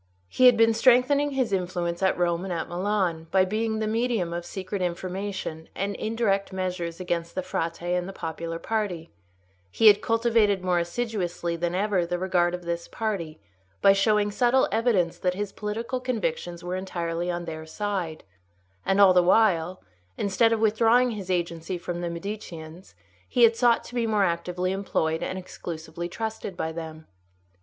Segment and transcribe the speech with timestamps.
[0.29, 4.33] He had been strengthening his influence at Rome and at Milan, by being the medium
[4.33, 9.11] of secret information and indirect measures against the Frate and the popular party;
[9.69, 13.39] he had cultivated more assiduously than ever the regard of this party,
[13.79, 18.23] by showing subtle evidence that his political convictions were entirely on their side;
[18.83, 19.83] and all the while,
[20.17, 22.95] instead of withdrawing his agency from the Mediceans,
[23.29, 27.05] he had sought to be more actively employed and exclusively trusted by them.